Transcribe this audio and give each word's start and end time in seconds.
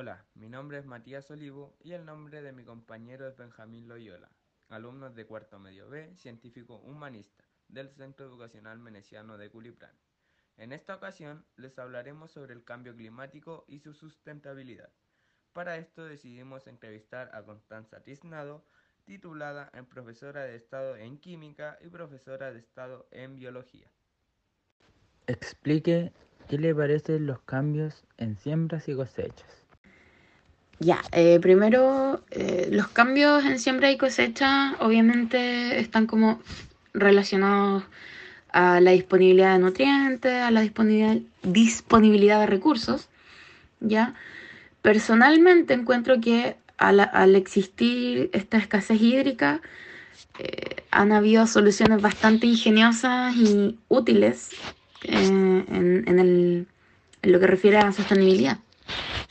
Hola, 0.00 0.24
mi 0.34 0.48
nombre 0.48 0.78
es 0.78 0.86
Matías 0.86 1.28
Olivo 1.32 1.76
y 1.82 1.90
el 1.90 2.04
nombre 2.04 2.40
de 2.40 2.52
mi 2.52 2.62
compañero 2.62 3.26
es 3.26 3.36
Benjamín 3.36 3.88
Loyola, 3.88 4.30
alumno 4.68 5.10
de 5.10 5.26
cuarto 5.26 5.58
medio 5.58 5.88
B, 5.88 6.14
científico 6.14 6.76
humanista 6.76 7.42
del 7.66 7.90
Centro 7.90 8.26
Educacional 8.26 8.78
Meneciano 8.78 9.36
de 9.36 9.50
Culiprán. 9.50 9.90
En 10.56 10.72
esta 10.72 10.94
ocasión 10.94 11.44
les 11.56 11.76
hablaremos 11.80 12.30
sobre 12.30 12.54
el 12.54 12.62
cambio 12.62 12.94
climático 12.94 13.64
y 13.66 13.80
su 13.80 13.92
sustentabilidad. 13.92 14.92
Para 15.52 15.78
esto 15.78 16.04
decidimos 16.04 16.68
entrevistar 16.68 17.34
a 17.34 17.42
Constanza 17.42 18.00
Tiznado, 18.00 18.64
titulada 19.04 19.68
en 19.74 19.84
profesora 19.84 20.44
de 20.44 20.54
Estado 20.54 20.94
en 20.94 21.18
Química 21.18 21.76
y 21.80 21.88
profesora 21.88 22.52
de 22.52 22.60
Estado 22.60 23.08
en 23.10 23.34
Biología. 23.34 23.90
Explique 25.26 26.12
qué 26.48 26.56
le 26.56 26.72
parecen 26.72 27.26
los 27.26 27.40
cambios 27.40 28.04
en 28.16 28.36
siembras 28.36 28.88
y 28.88 28.94
cosechas. 28.94 29.67
Ya, 30.80 31.02
eh, 31.10 31.40
primero, 31.40 32.22
eh, 32.30 32.68
los 32.70 32.88
cambios 32.88 33.44
en 33.44 33.58
siembra 33.58 33.90
y 33.90 33.96
cosecha 33.96 34.76
obviamente 34.78 35.80
están 35.80 36.06
como 36.06 36.40
relacionados 36.94 37.82
a 38.52 38.80
la 38.80 38.92
disponibilidad 38.92 39.54
de 39.54 39.58
nutrientes, 39.58 40.32
a 40.32 40.52
la 40.52 40.60
disponibilidad, 40.60 41.16
disponibilidad 41.42 42.40
de 42.40 42.46
recursos, 42.46 43.08
¿ya? 43.80 44.14
Personalmente 44.80 45.74
encuentro 45.74 46.20
que 46.20 46.56
al, 46.78 47.34
existir 47.34 48.30
esta 48.32 48.56
escasez 48.56 49.00
hídrica, 49.02 49.60
eh, 50.38 50.84
han 50.92 51.10
habido 51.10 51.48
soluciones 51.48 52.00
bastante 52.00 52.46
ingeniosas 52.46 53.34
y 53.34 53.78
útiles 53.88 54.50
en, 55.02 56.04
en 56.06 56.68
lo 57.22 57.40
que 57.40 57.46
refiere 57.48 57.78
a 57.78 57.90
sostenibilidad. 57.90 58.58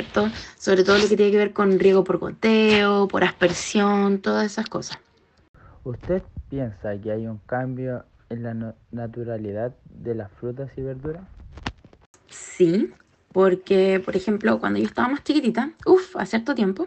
¿Cierto? 0.00 0.30
Sobre 0.56 0.82
todo 0.82 0.96
lo 0.98 1.08
que 1.08 1.16
tiene 1.16 1.30
que 1.30 1.36
ver 1.36 1.52
con 1.52 1.78
riego 1.78 2.04
por 2.04 2.18
goteo, 2.18 3.06
por 3.08 3.22
aspersión, 3.22 4.20
todas 4.20 4.46
esas 4.46 4.66
cosas. 4.66 4.98
¿Usted 5.84 6.22
piensa 6.48 6.96
que 7.02 7.12
hay 7.12 7.26
un 7.26 7.38
cambio 7.46 8.04
en 8.30 8.42
la 8.42 8.74
naturalidad 8.90 9.74
de 9.84 10.14
las 10.14 10.30
frutas 10.32 10.70
y 10.76 10.82
verduras? 10.82 11.22
Sí, 12.28 12.90
porque, 13.32 14.00
por 14.02 14.16
ejemplo, 14.16 14.58
cuando 14.58 14.78
yo 14.78 14.86
estaba 14.86 15.08
más 15.08 15.22
chiquitita, 15.22 15.72
uff, 15.84 16.16
hace 16.16 16.30
cierto 16.30 16.54
tiempo, 16.54 16.86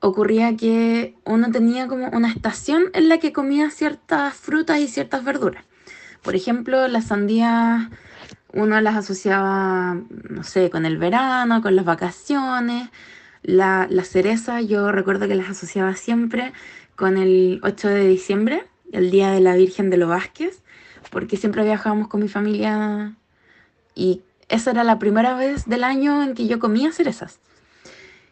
ocurría 0.00 0.54
que 0.56 1.14
uno 1.24 1.50
tenía 1.50 1.88
como 1.88 2.08
una 2.08 2.28
estación 2.28 2.84
en 2.92 3.08
la 3.08 3.18
que 3.18 3.32
comía 3.32 3.70
ciertas 3.70 4.34
frutas 4.34 4.80
y 4.80 4.88
ciertas 4.88 5.24
verduras. 5.24 5.64
Por 6.22 6.34
ejemplo, 6.34 6.88
las 6.88 7.06
sandías 7.06 7.88
uno 8.52 8.80
las 8.80 8.96
asociaba, 8.96 10.00
no 10.28 10.42
sé, 10.42 10.70
con 10.70 10.86
el 10.86 10.98
verano, 10.98 11.62
con 11.62 11.76
las 11.76 11.84
vacaciones. 11.84 12.88
La, 13.42 13.88
cereza 14.04 14.60
yo 14.60 14.92
recuerdo 14.92 15.28
que 15.28 15.34
las 15.34 15.50
asociaba 15.50 15.94
siempre 15.94 16.52
con 16.96 17.16
el 17.16 17.60
8 17.62 17.88
de 17.88 18.08
diciembre, 18.08 18.64
el 18.92 19.10
Día 19.10 19.30
de 19.30 19.40
la 19.40 19.54
Virgen 19.54 19.90
de 19.90 19.98
los 19.98 20.08
Vázquez, 20.08 20.62
porque 21.10 21.36
siempre 21.36 21.64
viajábamos 21.64 22.08
con 22.08 22.22
mi 22.22 22.28
familia 22.28 23.14
y 23.94 24.22
esa 24.48 24.70
era 24.70 24.84
la 24.84 24.98
primera 24.98 25.36
vez 25.36 25.66
del 25.66 25.84
año 25.84 26.22
en 26.22 26.34
que 26.34 26.46
yo 26.46 26.58
comía 26.58 26.92
cerezas. 26.92 27.40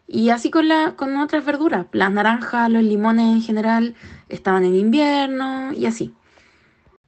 Y 0.06 0.30
así 0.30 0.50
con, 0.50 0.68
la, 0.68 0.94
con 0.96 1.16
otras 1.16 1.44
verduras, 1.44 1.86
las 1.92 2.12
naranjas, 2.12 2.70
los 2.70 2.82
limones 2.82 3.26
en 3.26 3.42
general 3.42 3.94
estaban 4.28 4.64
en 4.64 4.74
invierno 4.74 5.72
y 5.72 5.86
así. 5.86 6.14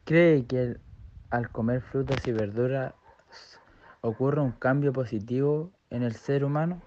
¿Cree 0.05 0.47
que 0.47 0.77
al 1.31 1.51
comer 1.51 1.81
frutas 1.81 2.27
y 2.27 2.33
verduras 2.33 2.95
ocurre 4.01 4.41
un 4.41 4.53
cambio 4.53 4.93
positivo 4.93 5.71
en 5.91 6.03
el 6.03 6.15
ser 6.15 6.45
humano? 6.45 6.81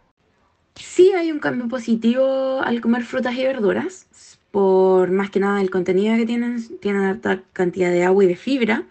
Sí 0.76 1.12
hay 1.12 1.32
un 1.32 1.40
cambio 1.40 1.68
positivo 1.68 2.62
al 2.62 2.80
comer 2.80 3.04
frutas 3.04 3.36
y 3.36 3.44
verduras, 3.44 4.40
por 4.52 5.12
más 5.12 5.30
que 5.30 5.40
nada 5.40 5.62
el 5.62 5.70
contenido 5.70 6.16
que 6.16 6.26
tienen, 6.26 6.80
tienen 6.80 7.04
alta 7.04 7.42
cantidad 7.54 7.92
de 7.92 8.04
agua 8.04 8.24
y 8.24 8.28
de 8.28 8.36
fibra, 8.36 8.84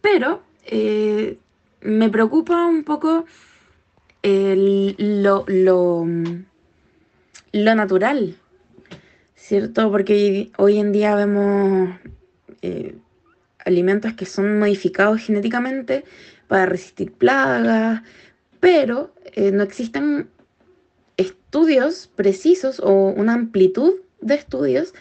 pero 0.00 0.42
eh, 0.64 1.38
me 1.80 2.08
preocupa 2.08 2.66
un 2.66 2.84
poco 2.84 3.26
lo, 4.22 5.44
lo, 5.46 6.04
natural, 7.52 8.36
¿cierto? 9.34 9.90
Porque 9.90 10.50
hoy 10.58 10.78
en 10.78 10.92
día 10.92 11.14
vemos 11.14 11.90
eh, 12.62 12.96
alimentos 13.66 14.14
que 14.14 14.24
son 14.24 14.58
modificados 14.58 15.20
genéticamente 15.20 16.04
para 16.48 16.66
resistir 16.66 17.12
plagas, 17.12 18.02
pero 18.60 19.12
eh, 19.34 19.50
no 19.50 19.62
existen 19.62 20.30
estudios 21.16 22.08
precisos 22.14 22.80
o 22.80 23.08
una 23.08 23.34
amplitud 23.34 23.94
de 24.20 24.34
estudios 24.34 24.94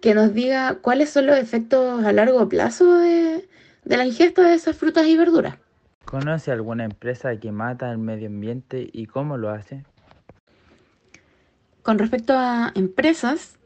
que 0.00 0.14
nos 0.14 0.34
diga 0.34 0.78
cuáles 0.80 1.10
son 1.10 1.26
los 1.26 1.38
efectos 1.38 2.04
a 2.04 2.12
largo 2.12 2.48
plazo 2.48 2.98
de, 2.98 3.48
de 3.84 3.96
la 3.96 4.04
ingesta 4.04 4.42
de 4.42 4.54
esas 4.54 4.76
frutas 4.76 5.06
y 5.06 5.16
verduras. 5.16 5.56
¿Conoce 6.04 6.52
alguna 6.52 6.84
empresa 6.84 7.36
que 7.36 7.50
mata 7.50 7.90
al 7.90 7.98
medio 7.98 8.28
ambiente 8.28 8.88
y 8.92 9.06
cómo 9.06 9.36
lo 9.36 9.50
hace? 9.50 9.84
Con 11.82 11.98
respecto 11.98 12.32
a 12.34 12.72
empresas, 12.74 13.58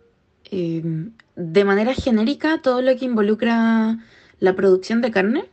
eh, 0.50 0.82
de 1.36 1.64
manera 1.64 1.94
genérica, 1.94 2.60
todo 2.62 2.80
lo 2.82 2.96
que 2.96 3.04
involucra 3.04 3.98
la 4.40 4.56
producción 4.56 5.00
de 5.00 5.10
carne 5.10 5.44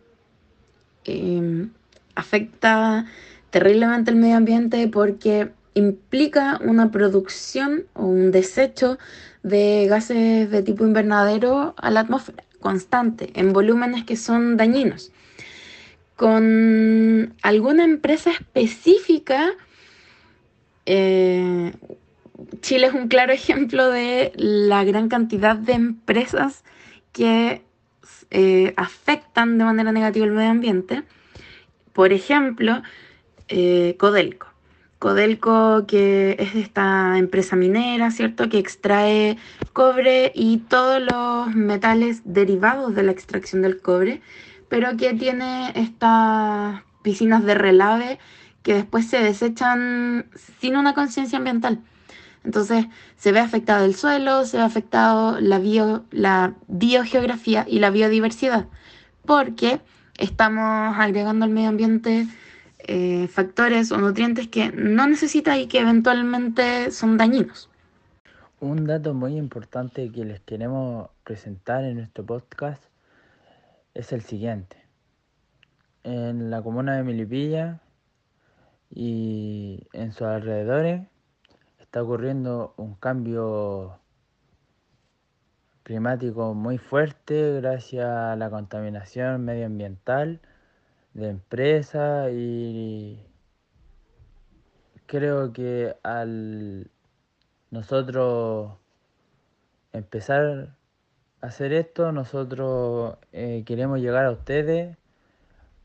Em, 1.07 1.71
afecta 2.15 3.05
terriblemente 3.49 4.11
el 4.11 4.17
medio 4.17 4.35
ambiente 4.35 4.87
porque 4.89 5.51
implica 5.73 6.59
una 6.63 6.91
producción 6.91 7.85
o 7.93 8.05
un 8.05 8.31
desecho 8.31 8.97
de 9.41 9.87
gases 9.87 10.51
de 10.51 10.63
tipo 10.63 10.83
invernadero 10.85 11.75
a 11.77 11.91
la 11.91 12.01
atmósfera 12.01 12.43
constante, 12.59 13.31
en 13.35 13.53
volúmenes 13.53 14.03
que 14.03 14.17
son 14.17 14.57
dañinos. 14.57 15.11
Con 16.15 17.35
alguna 17.41 17.85
empresa 17.85 18.31
específica, 18.31 19.51
eh, 20.85 21.71
Chile 22.61 22.87
es 22.87 22.93
un 22.93 23.07
claro 23.07 23.31
ejemplo 23.41 23.89
de 23.89 24.33
la 24.35 24.83
gran 24.83 25.07
cantidad 25.07 25.55
de 25.55 25.73
empresas 25.73 26.63
que 27.13 27.61
eh, 28.29 28.73
afectan 28.77 29.57
de 29.57 29.63
manera 29.63 29.91
negativa 29.91 30.25
el 30.25 30.31
medio 30.31 30.51
ambiente. 30.51 31.03
Por 31.93 32.13
ejemplo, 32.13 32.81
eh, 33.47 33.95
Codelco. 33.97 34.47
Codelco, 34.99 35.85
que 35.87 36.35
es 36.39 36.55
esta 36.55 37.17
empresa 37.17 37.55
minera, 37.55 38.09
¿cierto? 38.11 38.49
Que 38.49 38.57
extrae 38.57 39.37
cobre 39.73 40.31
y 40.33 40.57
todos 40.57 41.01
los 41.01 41.55
metales 41.55 42.21
derivados 42.25 42.95
de 42.95 43.03
la 43.03 43.11
extracción 43.11 43.61
del 43.61 43.79
cobre, 43.79 44.21
pero 44.69 44.97
que 44.97 45.13
tiene 45.13 45.71
estas 45.75 46.81
piscinas 47.03 47.45
de 47.45 47.53
relave 47.53 48.19
que 48.63 48.73
después 48.73 49.07
se 49.07 49.19
desechan 49.19 50.25
sin 50.59 50.75
una 50.75 50.93
conciencia 50.93 51.37
ambiental. 51.37 51.79
Entonces 52.47 52.85
se 53.17 53.33
ve 53.33 53.41
afectado 53.41 53.83
el 53.83 53.93
suelo, 53.93 54.45
se 54.45 54.55
ve 54.55 54.63
afectado 54.63 55.37
la, 55.41 55.59
bio, 55.59 56.05
la 56.11 56.55
biogeografía 56.69 57.65
y 57.67 57.79
la 57.79 57.89
biodiversidad, 57.89 58.67
porque 59.25 59.81
estamos 60.17 60.95
agregando 60.97 61.43
al 61.43 61.51
medio 61.51 61.67
ambiente 61.67 62.25
eh, 62.79 63.27
factores 63.27 63.91
o 63.91 63.97
nutrientes 63.97 64.47
que 64.47 64.71
no 64.71 65.07
necesita 65.07 65.57
y 65.57 65.67
que 65.67 65.79
eventualmente 65.79 66.89
son 66.91 67.17
dañinos. 67.17 67.69
Un 68.61 68.87
dato 68.87 69.13
muy 69.13 69.35
importante 69.35 70.09
que 70.09 70.23
les 70.23 70.39
queremos 70.39 71.09
presentar 71.25 71.83
en 71.83 71.97
nuestro 71.97 72.25
podcast 72.25 72.81
es 73.93 74.13
el 74.13 74.21
siguiente. 74.21 74.77
En 76.05 76.49
la 76.49 76.61
comuna 76.61 76.95
de 76.95 77.03
Milipilla 77.03 77.81
y 78.89 79.85
en 79.91 80.13
sus 80.13 80.21
alrededores 80.21 81.01
está 81.87 82.03
ocurriendo 82.03 82.73
un 82.75 82.95
cambio 82.95 83.97
climático 85.83 86.53
muy 86.53 86.77
fuerte 86.77 87.61
gracias 87.61 88.05
a 88.05 88.35
la 88.35 88.49
contaminación 88.49 89.45
medioambiental 89.45 90.41
de 91.13 91.29
empresas 91.29 92.29
y 92.33 93.25
creo 95.05 95.53
que 95.53 95.95
al 96.03 96.91
nosotros 97.71 98.73
empezar 99.93 100.75
a 101.41 101.47
hacer 101.47 101.71
esto, 101.71 102.11
nosotros 102.11 103.17
eh, 103.31 103.63
queremos 103.65 104.01
llegar 104.01 104.25
a 104.25 104.31
ustedes 104.31 104.97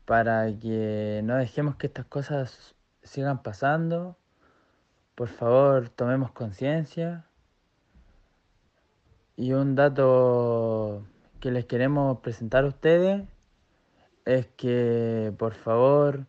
para 0.05 0.47
que 0.59 1.21
no 1.23 1.37
dejemos 1.37 1.77
que 1.77 1.87
estas 1.87 2.05
cosas 2.07 2.75
sigan 3.03 3.41
pasando 3.41 4.17
por 5.15 5.29
favor, 5.29 5.89
tomemos 5.89 6.31
conciencia. 6.31 7.25
Y 9.35 9.53
un 9.53 9.75
dato 9.75 11.05
que 11.39 11.51
les 11.51 11.65
queremos 11.65 12.19
presentar 12.19 12.63
a 12.63 12.67
ustedes 12.67 13.27
es 14.25 14.47
que, 14.57 15.33
por 15.37 15.53
favor, 15.53 16.25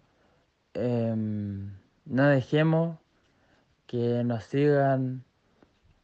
em, 0.74 1.72
no 2.06 2.26
dejemos 2.28 2.98
que 3.86 4.24
nos 4.24 4.44
sigan 4.44 5.24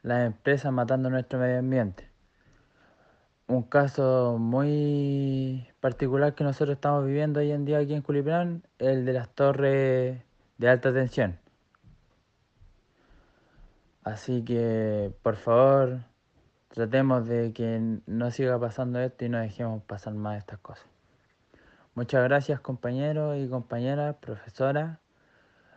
las 0.03 0.27
empresas 0.27 0.73
matando 0.73 1.11
nuestro 1.11 1.39
medio 1.39 1.59
ambiente. 1.59 2.09
Un 3.49 3.63
caso 3.65 4.37
muy 4.39 5.69
particular 5.81 6.35
que 6.35 6.45
nosotros 6.45 6.77
estamos 6.77 7.05
viviendo 7.05 7.41
hoy 7.41 7.51
en 7.51 7.65
día 7.65 7.79
aquí 7.79 7.95
en 7.95 8.03
Culiprán, 8.03 8.63
el 8.79 9.05
de 9.05 9.13
las 9.13 9.29
torres 9.31 10.23
de 10.59 10.69
alta 10.69 10.93
tensión. 10.93 11.39
Así 14.11 14.45
que, 14.45 15.13
por 15.23 15.37
favor, 15.37 16.01
tratemos 16.69 17.29
de 17.29 17.53
que 17.53 18.01
no 18.07 18.31
siga 18.33 18.59
pasando 18.59 18.99
esto 18.99 19.25
y 19.25 19.29
no 19.29 19.39
dejemos 19.39 19.85
pasar 19.85 20.15
más 20.15 20.39
estas 20.39 20.59
cosas. 20.59 20.87
Muchas 21.95 22.25
gracias 22.25 22.61
compañeros 22.61 23.39
y 23.39 23.49
compañeras, 23.49 24.17
profesora 24.17 24.99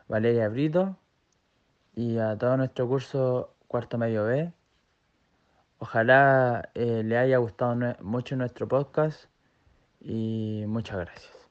Valeria 0.08 0.50
Brito 0.50 0.98
y 1.96 2.18
a 2.18 2.36
todo 2.36 2.58
nuestro 2.58 2.88
curso 2.88 3.54
cuarto 3.68 4.00
medio 4.00 4.26
B. 4.26 4.52
Ojalá 5.78 6.70
eh, 6.74 7.04
le 7.04 7.18
haya 7.20 7.38
gustado 7.38 7.76
mucho 8.02 8.36
nuestro 8.36 8.68
podcast 8.68 9.26
y 10.00 10.64
muchas 10.68 10.98
gracias. 10.98 11.43